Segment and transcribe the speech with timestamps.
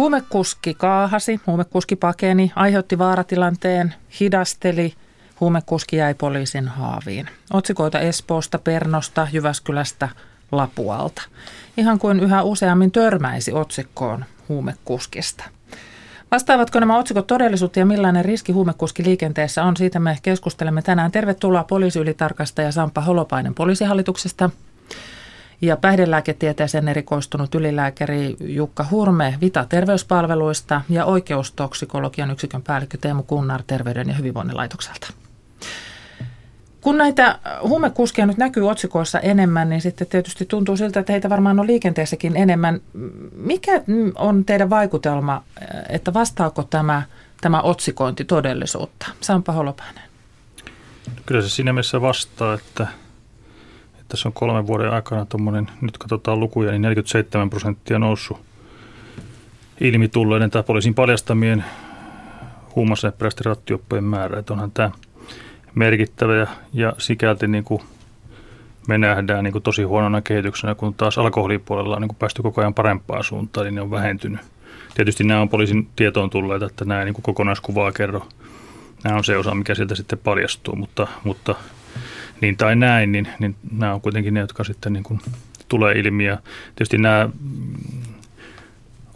[0.00, 4.94] Huumekuski kaahasi, huumekuski pakeni, aiheutti vaaratilanteen, hidasteli,
[5.40, 7.28] huumekuski jäi poliisin haaviin.
[7.52, 10.08] Otsikoita Espoosta, Pernosta, Jyväskylästä,
[10.52, 11.22] Lapualta.
[11.76, 15.44] Ihan kuin yhä useammin törmäisi otsikkoon huumekuskista.
[16.30, 19.76] Vastaavatko nämä otsikot todellisuutta ja millainen riski huumekuski liikenteessä on?
[19.76, 21.12] Siitä me keskustelemme tänään.
[21.12, 24.50] Tervetuloa poliisiylitarkastaja Sampa Holopainen poliisihallituksesta
[25.60, 34.08] ja päihdelääketieteeseen erikoistunut ylilääkäri Jukka Hurme Vita terveyspalveluista ja oikeustoksikologian yksikön päällikkö Teemu Kunnar Terveyden
[34.08, 35.06] ja hyvinvoinnin laitokselta.
[36.80, 41.60] Kun näitä huumekuskia nyt näkyy otsikoissa enemmän, niin sitten tietysti tuntuu siltä, että heitä varmaan
[41.60, 42.80] on liikenteessäkin enemmän.
[43.32, 43.82] Mikä
[44.14, 45.42] on teidän vaikutelma,
[45.88, 47.02] että vastaako tämä,
[47.40, 49.06] tämä otsikointi todellisuutta?
[49.20, 50.02] Sampa Holopainen.
[51.26, 52.86] Kyllä se siinä mielessä vastaa, että,
[54.10, 58.40] tässä on kolmen vuoden aikana tuommoinen, nyt katsotaan lukuja, niin 47 prosenttia noussut
[59.80, 61.64] ilmi tulleiden tai poliisin paljastamien
[62.76, 64.38] huumausaineperäisten rattioppojen määrä.
[64.38, 64.90] Että onhan tämä–
[65.74, 67.82] merkittävä ja, ja sikälti niin kuin
[68.88, 72.60] me nähdään niin kuin tosi huonona kehityksenä, kun taas alkoholipuolella on niin kuin päästy koko
[72.60, 74.40] ajan parempaan suuntaan, niin ne on vähentynyt.
[74.94, 78.26] Tietysti nämä on poliisin tietoon tulleet, että nämä niin kuin kokonaiskuvaa kerro.
[79.04, 81.54] Nämä on se osa, mikä sieltä sitten paljastuu, mutta, mutta
[82.40, 85.20] niin tai näin, niin, niin nämä on kuitenkin ne, jotka sitten niin kuin
[85.68, 86.24] tulee ilmi.
[86.24, 86.38] Ja
[86.76, 87.30] tietysti nämä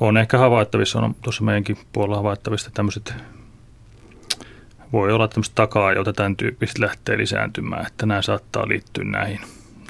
[0.00, 3.14] on ehkä havaittavissa, on tuossa meidänkin puolella havaittavissa tämmöiset
[4.92, 9.40] voi olla, että takaa, jota tämän tyyppistä lähtee lisääntymään, että nämä saattaa liittyä näihin,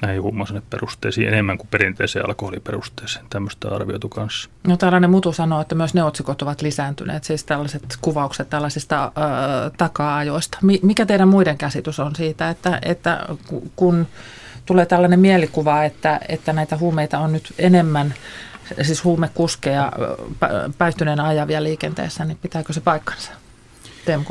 [0.01, 0.23] näihin
[0.69, 3.25] perusteisiin enemmän kuin perinteiseen alkoholiperusteeseen.
[3.29, 4.49] Tämmöistä arvioitu kanssa.
[4.67, 9.11] No tällainen mutu sanoo, että myös ne otsikot ovat lisääntyneet, siis tällaiset kuvaukset tällaisista äh,
[9.77, 10.57] taka-ajoista.
[10.81, 13.25] Mikä teidän muiden käsitys on siitä, että, että
[13.75, 14.07] kun
[14.65, 18.13] tulee tällainen mielikuva, että, että näitä huumeita on nyt enemmän,
[18.81, 19.91] siis huumekuskeja
[20.77, 23.31] päihtyneenä ajavia liikenteessä, niin pitääkö se paikkansa?
[24.05, 24.23] Teemu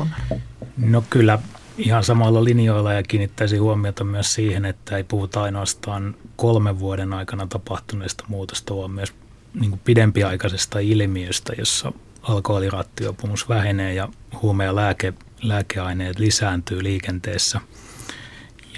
[0.77, 1.39] No kyllä
[1.77, 7.47] ihan samalla linjoilla ja kiinnittäisi huomiota myös siihen, että ei puhuta ainoastaan kolmen vuoden aikana
[7.47, 9.13] tapahtuneesta muutosta, vaan myös
[9.53, 11.91] niin kuin pidempiaikaisesta ilmiöstä, jossa
[12.21, 14.09] alkoholirattiopumus vähenee ja
[14.41, 17.61] huume- ja lääke, lääkeaineet lisääntyy liikenteessä.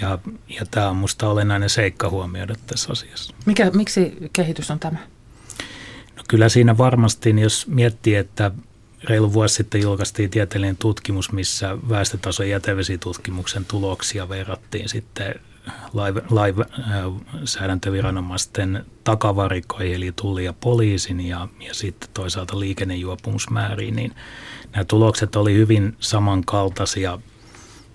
[0.00, 0.18] Ja,
[0.48, 3.34] ja tämä on minusta olennainen seikka huomioida tässä asiassa.
[3.46, 4.98] Mikä, miksi kehitys on tämä?
[6.16, 8.50] No kyllä siinä varmasti, jos miettii, että
[9.04, 15.34] reilu vuosi sitten julkaistiin tieteellinen tutkimus, missä väestötason jätevesitutkimuksen tuloksia verrattiin sitten
[16.30, 24.14] lainsäädäntöviranomaisten takavarikoihin, eli tulli ja poliisin ja, ja sitten toisaalta liikennejuopumusmääriin, niin
[24.72, 27.18] nämä tulokset oli hyvin samankaltaisia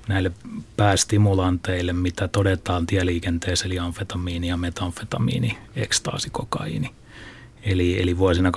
[0.07, 0.31] näille
[0.77, 6.91] päästimulanteille, mitä todetaan tieliikenteessä, eli amfetamiini ja metamfetamiini, ekstaasi, kokaiini.
[7.65, 8.51] Eli, eli vuosina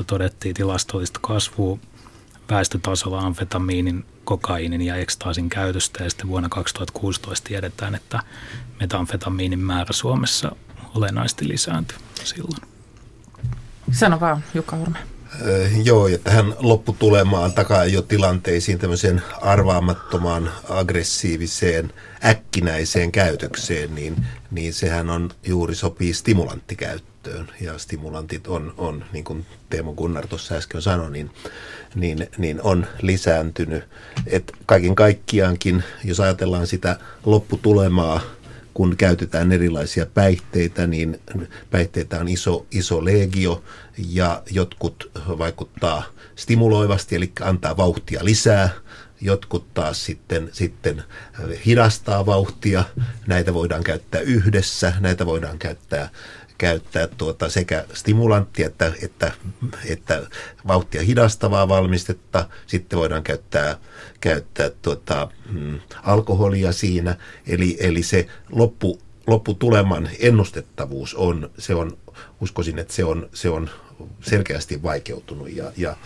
[0.00, 1.78] 2012-2015 todettiin tilastollista kasvua
[2.50, 8.20] väestötasolla amfetamiinin, kokainin ja ekstaasin käytöstä ja sitten vuonna 2016 tiedetään, että
[8.80, 10.56] metamfetamiinin määrä Suomessa
[10.94, 12.62] olennaisesti lisääntyi silloin.
[13.92, 15.15] Sano vaan, Jukka Urme.
[15.84, 21.92] Joo, ja tähän lopputulemaan takaa jo tilanteisiin tämmöiseen arvaamattomaan, aggressiiviseen,
[22.24, 24.16] äkkinäiseen käytökseen, niin,
[24.50, 27.48] niin sehän on juuri sopii stimulanttikäyttöön.
[27.60, 31.30] Ja stimulantit on, on niin kuin Teemo Gunnar tuossa äsken sanoi, niin,
[31.94, 33.84] niin, niin on lisääntynyt.
[34.26, 38.20] Et kaiken kaikkiaankin, jos ajatellaan sitä lopputulemaa,
[38.76, 41.20] kun käytetään erilaisia päihteitä, niin
[41.70, 43.62] päihteitä on iso, iso legio
[44.08, 46.02] ja jotkut vaikuttaa
[46.36, 48.70] stimuloivasti, eli antaa vauhtia lisää,
[49.20, 51.04] jotkut taas sitten, sitten
[51.66, 52.84] hidastaa vauhtia.
[53.26, 56.08] Näitä voidaan käyttää yhdessä, näitä voidaan käyttää
[56.58, 59.32] käyttää tuota sekä stimulanttia että, että,
[59.86, 60.26] että
[60.66, 62.48] vauhtia hidastavaa valmistetta.
[62.66, 63.78] Sitten voidaan käyttää,
[64.20, 67.16] käyttää tuota, mm, alkoholia siinä.
[67.46, 71.98] Eli, eli se loppu, lopputuleman ennustettavuus on, se on,
[72.40, 73.70] uskoisin, että se on, se on
[74.20, 75.96] selkeästi vaikeutunut ja, ja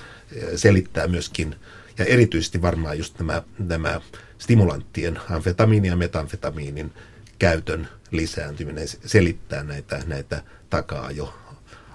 [0.57, 1.57] selittää myöskin,
[1.99, 4.01] ja erityisesti varmaan just nämä, nämä
[4.39, 6.93] stimulanttien, amfetamiini ja metamfetamiinin
[7.39, 11.35] käytön lisääntyminen selittää näitä, näitä takaa-ajo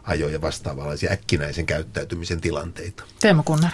[0.04, 3.04] ajoja vastaavanlaisia äkkinäisen käyttäytymisen tilanteita.
[3.20, 3.72] Teemu Kunnar.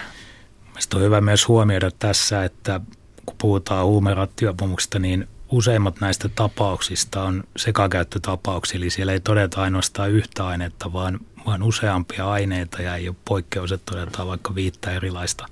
[0.66, 2.80] Mielestäni on hyvä myös huomioida tässä, että
[3.26, 10.46] kun puhutaan huumerattioapumuksista, niin useimmat näistä tapauksista on sekakäyttötapauksia, eli siellä ei todeta ainoastaan yhtä
[10.46, 15.46] ainetta, vaan, vaan useampia aineita ja ei ole poikkeus, että todetaan vaikka viittä erilaista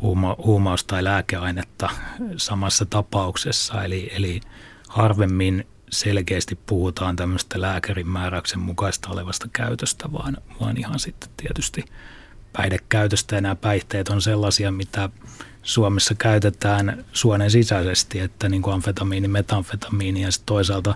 [0.00, 1.90] huuma, huumaus- tai lääkeainetta
[2.36, 3.84] samassa tapauksessa.
[3.84, 4.40] Eli, eli
[4.88, 11.84] harvemmin selkeästi puhutaan tämmöistä lääkärin määräyksen mukaista olevasta käytöstä, vaan, vaan ihan sitten tietysti
[12.52, 13.34] päihdekäytöstä.
[13.34, 15.10] Ja nämä päihteet on sellaisia, mitä
[15.62, 20.94] Suomessa käytetään suonen sisäisesti, että niin kuin amfetamiini, metamfetamiini ja sitten toisaalta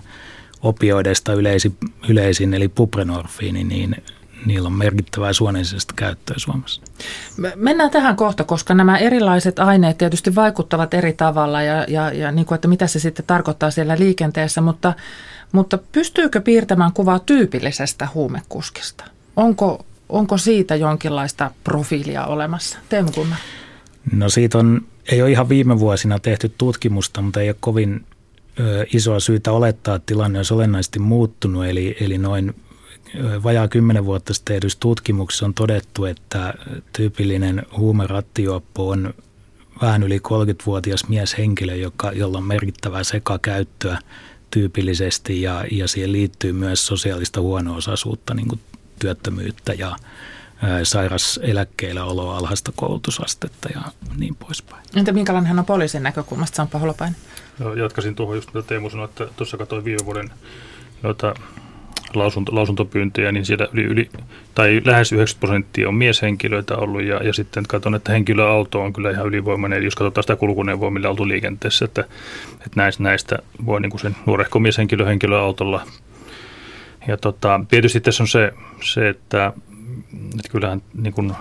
[0.61, 1.77] opioideista yleisin,
[2.09, 3.95] yleisin eli puprenorfiini, niin
[4.45, 6.81] niillä on merkittävää suonensista käyttöä Suomessa.
[7.55, 12.45] Mennään tähän kohta, koska nämä erilaiset aineet tietysti vaikuttavat eri tavalla ja, ja, ja niin
[12.45, 14.93] kuin, että mitä se sitten tarkoittaa siellä liikenteessä, mutta,
[15.51, 19.03] mutta pystyykö piirtämään kuvaa tyypillisestä huumekuskista?
[19.35, 22.79] Onko, onko siitä jonkinlaista profiilia olemassa?
[22.89, 23.09] Teemu.
[24.11, 24.81] No siitä on,
[25.11, 28.05] ei ole ihan viime vuosina tehty tutkimusta, mutta ei ole kovin
[28.93, 31.65] isoa syytä olettaa, että tilanne olisi olennaisesti muuttunut.
[31.65, 32.55] Eli, eli noin
[33.43, 36.53] vajaa kymmenen vuotta sitten tehdyssä tutkimuksessa on todettu, että
[36.93, 39.13] tyypillinen huumerattijuoppo on
[39.81, 43.99] vähän yli 30-vuotias mieshenkilö, joka, jolla on merkittävää sekakäyttöä
[44.51, 48.59] tyypillisesti ja, ja siihen liittyy myös sosiaalista huono-osaisuutta, niin kuin
[48.99, 49.95] työttömyyttä ja
[50.83, 53.81] sairaseläkkeellä oloa, alhaista koulutusastetta ja
[54.17, 54.83] niin poispäin.
[54.95, 57.15] Entä minkälainen hän on poliisin näkökulmasta, Sampa Holopainen?
[57.59, 60.29] No, jatkaisin tuohon just mitä Teemu sanoi, että tuossa katsoin viime vuoden
[61.03, 61.33] jota
[62.19, 64.09] lausunto, lausuntopyyntöjä, niin siellä yli, yli,
[64.55, 69.11] tai lähes 90 prosenttia on mieshenkilöitä ollut ja, ja sitten katson, että henkilöauto on kyllä
[69.11, 72.01] ihan ylivoimainen, eli jos katsotaan sitä kulkuneuvoa, millä oltu liikenteessä, että,
[72.53, 75.81] että näistä, näistä voi niin kuin sen nuorehko mieshenkilö henkilöautolla.
[77.07, 79.53] Ja tota, tietysti tässä on se, se että,
[80.35, 81.33] että kyllähän niin kuin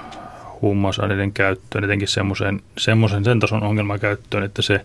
[0.63, 4.85] huumausaineiden käyttöön, etenkin semmoisen, semmoisen sen tason ongelman käyttöön, että se,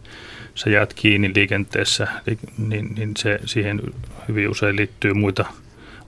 [0.56, 2.07] sä jäät kiinni liikenteessä,
[2.68, 3.81] niin, niin se, siihen
[4.28, 5.45] hyvin usein liittyy muita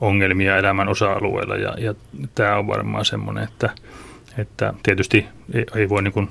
[0.02, 1.94] ongelmia elämän osa-alueella ja, ja
[2.36, 3.70] tämä on varmaan semmoinen, että,
[4.38, 6.30] että tietysti ei, ei voi niin kuin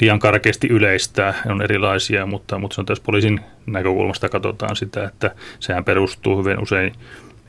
[0.00, 5.34] liian karkeasti yleistää, on erilaisia, mutta, mutta se on tässä poliisin näkökulmasta katsotaan sitä, että
[5.60, 6.92] sehän perustuu hyvin usein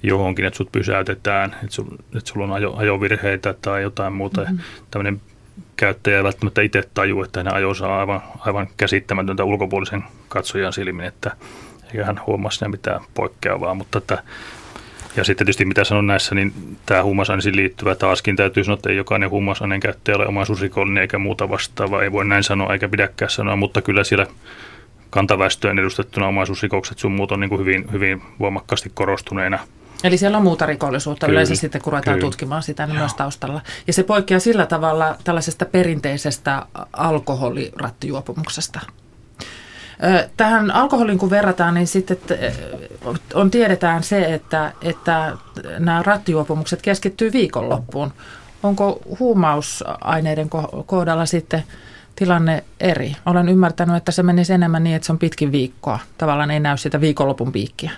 [0.04, 1.86] johonkin, että sut pysäytetään, että, sul,
[2.16, 4.42] että sulla on ajo, ajovirheitä tai jotain muuta.
[4.42, 4.60] Mm-hmm.
[4.92, 5.22] Tämmöinen
[5.76, 11.06] käyttäjä ei välttämättä itse taju, että hänen ajonsa on aivan, aivan käsittämätöntä ulkopuolisen katsojan silmin,
[11.06, 11.32] että
[11.88, 14.24] eikä hän huomaa siinä mitään poikkeavaa, mutta että
[15.16, 18.98] ja sitten tietysti mitä sanon näissä, niin tämä huumausaineisiin liittyvä taaskin täytyy sanoa, että ei
[18.98, 22.04] jokainen huumausaineen käyttäjä ole omaisuusrikollinen eikä muuta vastaavaa.
[22.04, 24.28] Ei voi näin sanoa eikä pidäkään sanoa, mutta kyllä siellä
[25.10, 29.60] kantaväestöön edustettuna omaisuusrikokset sun muut on niin kuin hyvin, hyvin voimakkaasti korostuneena.
[30.04, 32.28] Eli siellä on muuta rikollisuutta kyllä, yleensä sitten, kun ruvetaan kyllä.
[32.28, 33.62] tutkimaan sitä niin myös taustalla.
[33.88, 38.80] Ja se poikkeaa sillä tavalla tällaisesta perinteisestä alkoholirattijuopumuksesta.
[40.38, 42.18] Tähän alkoholin kun verrataan, niin sitten
[43.34, 45.38] on, tiedetään se, että, että
[45.80, 48.14] nämä rattijuopumukset keskittyy viikonloppuun.
[48.64, 50.50] Onko huumausaineiden
[50.86, 51.64] kohdalla sitten
[52.16, 53.16] tilanne eri?
[53.26, 56.00] Olen ymmärtänyt, että se menisi enemmän niin, että se on pitkin viikkoa.
[56.18, 57.92] Tavallaan ei näy sitä viikonlopun piikkiä.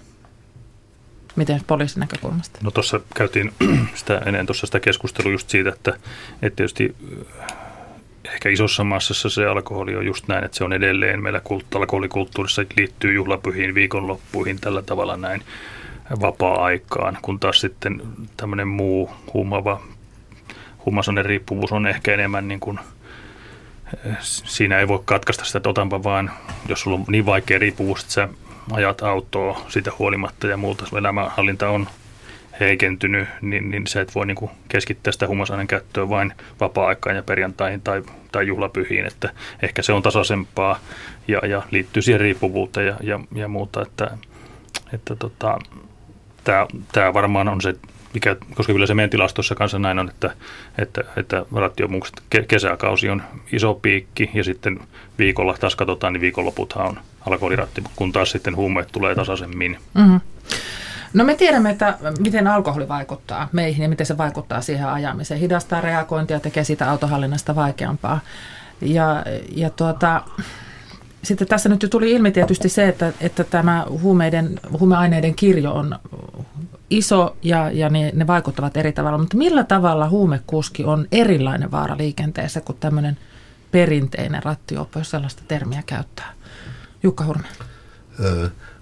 [1.36, 2.60] Miten poliisin näkökulmasta?
[2.64, 3.54] No tuossa käytiin
[3.96, 5.94] sitä, ennen tuossa sitä keskustelua just siitä, että,
[6.42, 6.96] että tietysti
[8.34, 12.66] ehkä isossa massassa se alkoholi on just näin, että se on edelleen meillä kult, alkoholikulttuurissa
[12.78, 15.42] liittyy juhlapyhiin, viikonloppuihin tällä tavalla näin
[16.22, 18.02] vapaa-aikaan, kun taas sitten
[18.38, 19.82] tämmöinen muu huumava
[20.86, 22.80] huumausaineiden riippuvuus on ehkä enemmän niin kuin,
[24.06, 26.32] eh, siinä ei voi katkaista sitä, että otanpa vaan,
[26.68, 28.30] jos sulla on niin vaikea riippuvuus, että sä
[28.72, 31.88] ajat autoa sitä huolimatta ja muuta, elämänhallinta on
[32.60, 37.24] heikentynyt, niin, niin se et voi niin kuin keskittää sitä huumausaineen käyttöä vain vapaa-aikaan ja
[37.24, 39.30] perjantaihin tai, tai juhlapyhiin, että
[39.62, 40.80] ehkä se on tasaisempaa
[41.28, 44.18] ja, ja liittyy siihen riippuvuuteen ja, ja, ja muuta, että,
[44.94, 45.60] että tota,
[46.92, 47.76] tämä varmaan on se,
[48.14, 50.34] mikä, koska kyllä se meidän tilastossa kanssa näin on, että,
[50.78, 54.80] että, että rattiopumukset kesäkausi on iso piikki ja sitten
[55.20, 59.78] viikolla taas katsotaan, niin viikonloputhan on alkoholiratti, kun taas sitten huumeet tulee tasaisemmin.
[59.94, 60.20] Mm-hmm.
[61.18, 65.40] No me tiedämme, että miten alkoholi vaikuttaa meihin ja miten se vaikuttaa siihen ajamiseen.
[65.40, 68.20] Hidastaa reagointia, tekee sitä autohallinnasta vaikeampaa.
[68.82, 70.24] Ja, ja tuota,
[71.24, 76.00] sitten tässä nyt jo tuli ilmi tietysti se, että, että tämä huumeiden, huumeaineiden kirjo on
[76.90, 79.18] iso ja, ja ne, ne vaikuttavat eri tavalla.
[79.18, 83.18] Mutta millä tavalla huumekuski on erilainen vaara liikenteessä kuin tämmöinen
[83.72, 86.34] perinteinen rattioppo, jos sellaista termiä käyttää?
[87.04, 87.48] Jukka Hurme.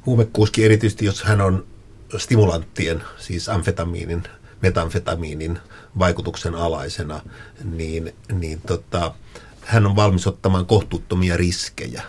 [0.05, 1.74] huumekuski erityisesti, jos hän on
[2.17, 4.23] stimulanttien, siis amfetamiinin,
[4.61, 5.59] metamfetamiinin
[5.99, 7.21] vaikutuksen alaisena,
[7.63, 9.13] niin, niin tota,
[9.61, 12.03] hän on valmis ottamaan kohtuuttomia riskejä.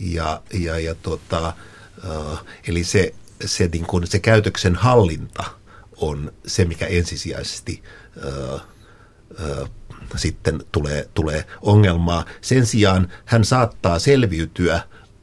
[0.00, 1.52] Ja, ja, ja tota,
[2.04, 5.44] uh, eli se, se, niin kuin, se käytöksen hallinta
[5.96, 7.82] on se, mikä ensisijaisesti
[8.26, 8.60] uh,
[9.60, 9.68] uh,
[10.16, 12.24] sitten tulee, tulee ongelmaa.
[12.40, 14.80] Sen sijaan hän saattaa selviytyä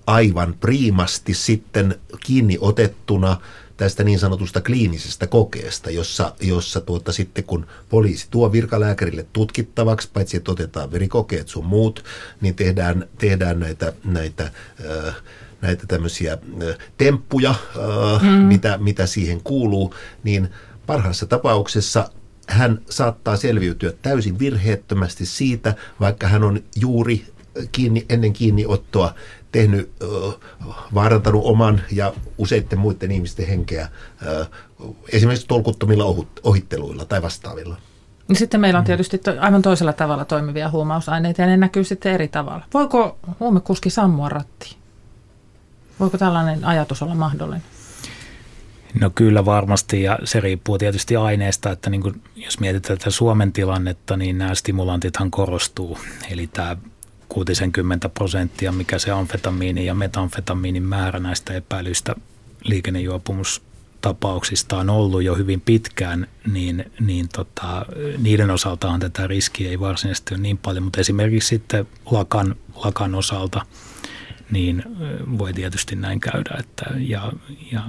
[0.08, 3.42] aivan priimasti sitten kiinni otettuna
[3.78, 10.38] tästä niin sanotusta kliinisestä kokeesta, jossa, jossa tuota, sitten kun poliisi tuo virkalääkärille tutkittavaksi, paitsi
[10.38, 12.04] että otetaan verikokeet sun muut,
[12.42, 14.52] niin tehdään, tehdään näitä, näitä
[15.08, 15.16] äh,
[15.62, 16.38] näitä tämmöisiä
[16.98, 17.56] temppuja,
[18.22, 18.28] mm.
[18.28, 19.94] mitä, mitä siihen kuuluu,
[20.24, 20.50] niin
[20.86, 22.10] parhaassa tapauksessa
[22.48, 27.26] hän saattaa selviytyä täysin virheettömästi siitä, vaikka hän on juuri
[27.72, 29.14] kiinni, ennen kiinniottoa
[29.52, 29.92] tehnyt,
[30.94, 33.90] vaarantanut oman ja useiden muiden ihmisten henkeä
[35.12, 36.06] esimerkiksi tolkuttomilla
[36.44, 37.78] ohitteluilla tai vastaavilla.
[38.28, 42.28] Niin sitten meillä on tietysti aivan toisella tavalla toimivia huumausaineita ja ne näkyy sitten eri
[42.28, 42.66] tavalla.
[42.74, 44.78] Voiko huumekuski sammua rattiin?
[46.00, 47.64] Voiko tällainen ajatus olla mahdollinen?
[49.00, 53.54] No kyllä varmasti ja se riippuu tietysti aineesta, että niin kuin, jos mietitään tätä Suomen
[53.54, 55.98] tilannetta, niin nämä stimulantithan korostuu.
[56.32, 56.76] Eli tämä
[57.30, 62.16] 60 prosenttia, mikä se amfetamiini ja metamfetamiinin määrä näistä epäilyistä
[62.64, 67.86] liikennejuopumustapauksista on ollut jo hyvin pitkään, niin, niin tota,
[68.18, 73.66] niiden osaltahan tätä riskiä ei varsinaisesti ole niin paljon, mutta esimerkiksi sitten lakan, lakan osalta–
[74.52, 74.84] niin
[75.38, 76.56] voi tietysti näin käydä.
[76.60, 77.32] Että, ja,
[77.72, 77.84] ja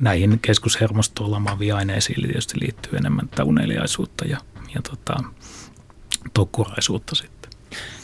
[0.00, 4.38] näihin keskushermostoon lamaaviin aineisiin tietysti liittyy enemmän tätä uneliaisuutta ja,
[4.74, 5.24] ja tota,
[6.34, 7.37] tokkuraisuutta sitten.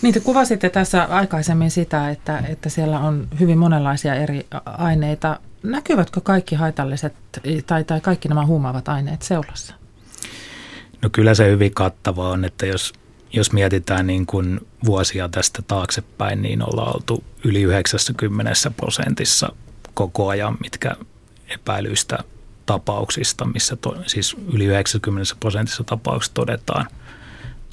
[0.03, 5.41] Niin te kuvasitte tässä aikaisemmin sitä, että, että siellä on hyvin monenlaisia eri aineita.
[5.63, 7.15] Näkyvätkö kaikki haitalliset
[7.67, 9.75] tai, tai kaikki nämä huumaavat aineet seulassa?
[11.03, 12.93] No kyllä se hyvin kattava on, että jos
[13.37, 19.53] jos mietitään niin kuin vuosia tästä taaksepäin, niin ollaan oltu yli 90 prosentissa
[19.95, 20.97] koko ajan, mitkä
[21.49, 22.19] epäilyistä
[22.67, 26.87] tapauksista, missä to, siis yli 90 prosentissa tapauksista todetaan,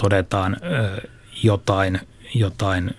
[0.01, 1.10] todetaan ö,
[1.43, 2.00] jotain,
[2.36, 2.91] jotain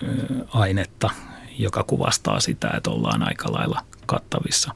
[0.48, 1.10] ainetta,
[1.58, 4.74] joka kuvastaa sitä, että ollaan aika lailla kattavissa.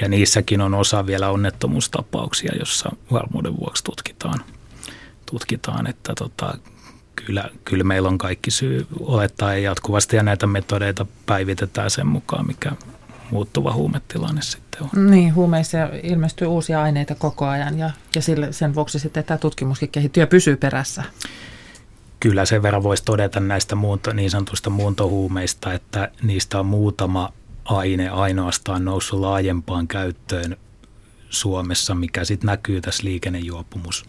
[0.00, 4.40] Ja niissäkin on osa vielä onnettomuustapauksia, jossa varmuuden vuoksi tutkitaan,
[5.30, 6.58] tutkitaan että tota,
[7.16, 12.46] kyllä, kyllä meillä on kaikki syy olettaa ja jatkuvasti ja näitä metodeita päivitetään sen mukaan,
[12.46, 12.72] mikä
[13.30, 15.10] muuttuva huumetilanne sitten on.
[15.10, 19.88] Niin, huumeissa ilmestyy uusia aineita koko ajan ja, ja sille, sen vuoksi sitten tämä tutkimuskin
[19.88, 21.02] kehittyy ja pysyy perässä.
[22.24, 27.32] Kyllä sen verran voisi todeta näistä muunto, niin sanotusta muuntohuumeista, että niistä on muutama
[27.64, 30.56] aine ainoastaan noussut laajempaan käyttöön
[31.30, 34.04] Suomessa, mikä sitten näkyy tässä liikennejuopumus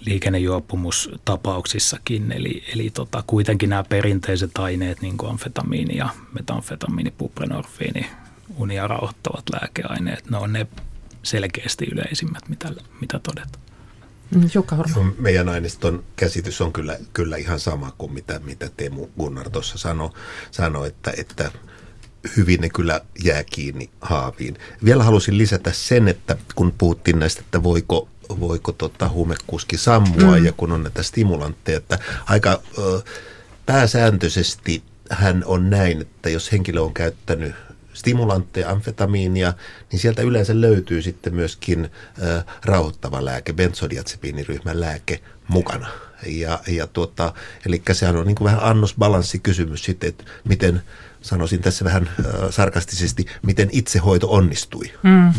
[0.00, 2.32] liikennejuopumustapauksissakin.
[2.32, 8.06] Eli, eli tota, kuitenkin nämä perinteiset aineet, niin kuin amfetamiini ja metamfetamiini, buprenorfiini,
[8.56, 10.66] unia rauhoittavat lääkeaineet, ne on ne
[11.22, 12.68] selkeästi yleisimmät, mitä,
[13.00, 13.66] mitä todetaan.
[14.34, 14.76] Mm, Jukka
[15.18, 20.10] Meidän aineiston käsitys on kyllä, kyllä ihan sama kuin mitä, mitä Teemu Gunnar tuossa sanoi,
[20.50, 21.52] sano, että, että
[22.36, 24.58] hyvin ne kyllä jää kiinni haaviin.
[24.84, 28.08] Vielä halusin lisätä sen, että kun puhuttiin näistä, että voiko
[28.40, 30.44] voiko tota huumekuski sammua mm.
[30.44, 33.02] ja kun on näitä stimulantteja, että aika ö,
[33.66, 37.54] pääsääntöisesti hän on näin, että jos henkilö on käyttänyt
[37.96, 39.52] stimulantteja, amfetamiinia,
[39.92, 41.90] niin sieltä yleensä löytyy sitten myöskin
[42.22, 45.86] ö, rauhoittava lääke, benzodiazepiiniryhmän lääke mukana.
[46.26, 47.32] Ja, ja tuota,
[47.66, 50.82] eli sehän on niin kuin vähän annosbalanssikysymys sitten, että miten,
[51.20, 54.92] sanoisin tässä vähän ö, sarkastisesti, miten itsehoito onnistui.
[55.02, 55.32] Mm.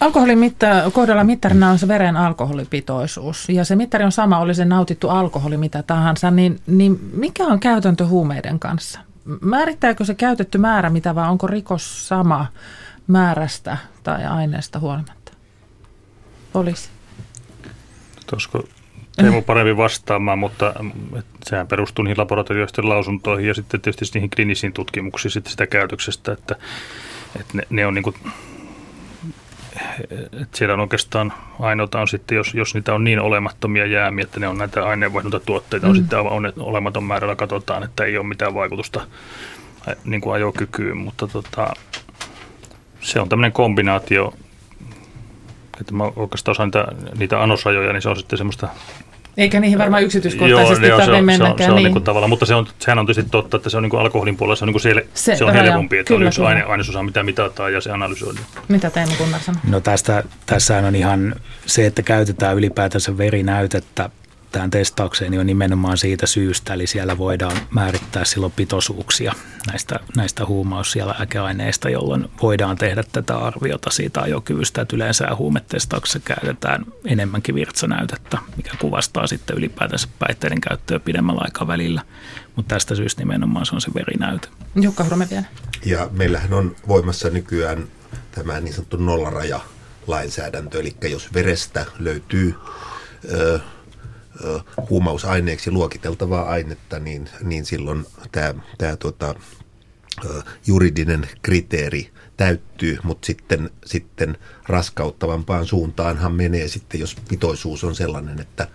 [0.00, 4.64] Alkoholin mitta, kohdalla mittarina on se veren alkoholipitoisuus ja se mittari on sama, oli se
[4.64, 9.00] nautittu alkoholi mitä tahansa, niin, niin mikä on käytäntö huumeiden kanssa?
[9.40, 12.46] Määrittääkö se käytetty määrä mitä vai onko rikos sama
[13.06, 15.32] määrästä tai aineesta huolimatta?
[16.52, 16.88] Poliisi.
[18.32, 18.64] Olisiko
[19.16, 20.74] Teemu paremmin vastaamaan, mutta
[21.44, 26.56] sehän perustuu niihin laboratorioisten lausuntoihin ja sitten tietysti niihin klinisiin tutkimuksiin sitä käytöksestä, että,
[27.40, 28.16] että ne, ne on niin kuin
[30.42, 34.40] että siellä on oikeastaan ainoita on sitten, jos, jos niitä on niin olemattomia jäämiä, että
[34.40, 35.90] ne on näitä aineenvaihduntatuotteita, mm.
[35.90, 39.00] on sitten aivan olematon määrällä katsotaan, että ei ole mitään vaikutusta
[40.04, 41.72] niin kuin ajokykyyn, mutta tota,
[43.00, 44.34] se on tämmöinen kombinaatio,
[45.80, 46.86] että mä oikeastaan osaan niitä,
[47.18, 48.68] niitä anosajoja, niin se on sitten semmoista
[49.36, 51.58] eikä niihin varmaan yksityiskohtaisesti joo, tarvitse mennäkään.
[51.58, 51.94] Se on, se on niin.
[51.94, 54.36] niin tavalla, mutta se on, sehän on tietysti totta, että se on niin kuin alkoholin
[54.36, 56.62] puolella se on, niin kuin sel, se, se on helpompi, että kyllä, on yksi aine,
[56.62, 58.46] ainesosa, mitä mitataan ja se analysoidaan.
[58.68, 59.60] Mitä Teemu Gunnar sanoo?
[59.68, 61.34] No tästä, tässähän on ihan
[61.66, 64.10] se, että käytetään ylipäätänsä verinäytettä
[64.52, 69.32] tähän testaukseen niin on nimenomaan siitä syystä, eli siellä voidaan määrittää silloin pitoisuuksia
[69.66, 76.20] näistä, näistä huumaus- ja lääkeaineista, jolloin voidaan tehdä tätä arviota siitä ajokyvystä, että yleensä huumetestauksessa
[76.20, 82.02] käytetään enemmänkin virtsanäytettä, mikä kuvastaa sitten ylipäätänsä päihteiden käyttöä pidemmällä aikavälillä,
[82.56, 84.48] mutta tästä syystä nimenomaan se on se verinäyte.
[84.74, 85.44] Jukka Hurme vielä.
[85.84, 87.84] Ja meillähän on voimassa nykyään
[88.30, 89.60] tämä niin sanottu nollaraja
[90.06, 92.54] lainsäädäntö, eli jos verestä löytyy
[93.30, 93.60] ö,
[94.90, 99.34] huumausaineeksi luokiteltavaa ainetta, niin, niin silloin tämä, tämä tuota,
[100.66, 108.68] juridinen kriteeri täyttyy, mutta sitten, sitten raskauttavampaan suuntaanhan menee sitten, jos pitoisuus on sellainen, että,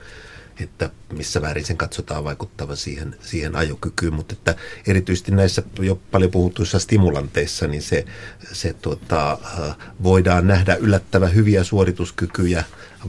[0.60, 4.56] että missä väärin sen katsotaan vaikuttava siihen, siihen ajokykyyn, mutta että
[4.88, 8.06] erityisesti näissä jo paljon puhutuissa stimulanteissa, niin se,
[8.52, 9.38] se tuota,
[10.04, 12.64] voidaan nähdä yllättävän hyviä suorituskykyjä,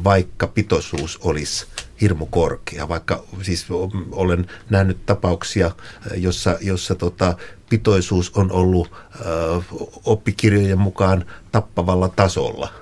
[0.05, 1.67] vaikka pitoisuus olisi
[2.01, 3.67] hirmu korkea, vaikka siis
[4.13, 5.71] olen nähnyt tapauksia,
[6.17, 7.37] jossa, jossa tota,
[7.71, 9.63] pitoisuus on ollut ö,
[10.05, 12.73] oppikirjojen mukaan tappavalla tasolla.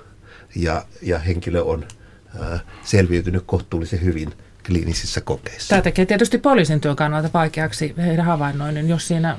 [0.55, 1.87] Ja, ja henkilö on
[2.35, 4.33] ö, selviytynyt kohtuullisen hyvin–
[4.67, 5.69] kliinisissä kokeissa.
[5.69, 9.37] Tämä tekee tietysti poliisin työn kannalta vaikeaksi heidän havainnoinnin, jos siinä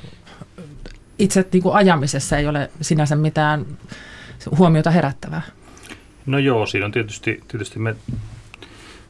[1.19, 3.67] itse niin kuin ajamisessa ei ole sinänsä mitään
[4.59, 5.43] huomiota herättävää.
[6.27, 7.97] No joo, siinä on tietysti, tietysti me,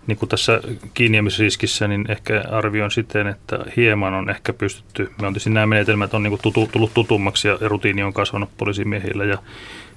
[0.06, 0.60] niin kuin tässä
[0.94, 6.14] kiinnijäämisriskissä, niin ehkä arvioin siten, että hieman on ehkä pystytty, me on tietysti nämä menetelmät
[6.14, 9.38] on niin kuin tutu, tullut tutummaksi ja rutiini on kasvanut poliisimiehillä ja,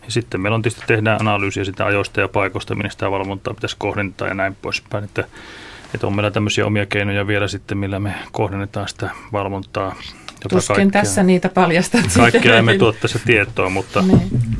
[0.05, 3.75] ja sitten meillä on tietysti tehdään analyysiä sitä ajoista ja paikoista, minne sitä valvontaa pitäisi
[3.79, 5.27] kohdentaa ja näin poispäin, että
[5.93, 9.95] että on meillä tämmöisiä omia keinoja vielä sitten, millä me kohdennetaan sitä valvontaa.
[10.49, 12.01] Tuskin kaikkea, tässä niitä paljastat.
[12.17, 14.01] Kaikkea emme tuo tässä tietoa, mutta...
[14.01, 14.57] Niin.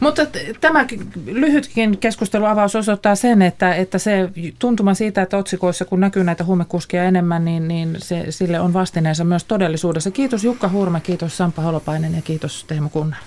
[0.00, 0.22] Mutta
[0.60, 0.86] tämä
[1.26, 7.04] lyhytkin keskusteluavaus osoittaa sen, että, että se tuntuma siitä, että otsikoissa kun näkyy näitä huumekuskia
[7.04, 10.10] enemmän, niin, niin se, sille on vastineensa myös todellisuudessa.
[10.10, 13.20] Kiitos Jukka Hurma, kiitos Sampa Holopainen ja kiitos Teemu Kunnar.